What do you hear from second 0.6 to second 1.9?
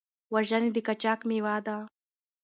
د قاچاق مېوه ده.